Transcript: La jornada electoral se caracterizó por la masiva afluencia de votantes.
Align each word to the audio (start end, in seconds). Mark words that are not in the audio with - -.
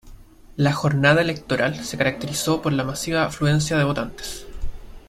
La 0.55 0.71
jornada 0.73 1.21
electoral 1.21 1.85
se 1.85 1.95
caracterizó 1.95 2.59
por 2.59 2.73
la 2.73 2.83
masiva 2.83 3.23
afluencia 3.23 3.77
de 3.77 3.83
votantes. 3.83 4.47